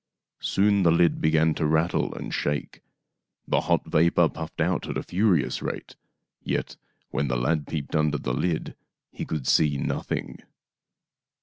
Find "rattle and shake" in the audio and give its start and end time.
1.67-2.81